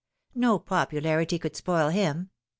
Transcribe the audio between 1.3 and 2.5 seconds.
could spoil him.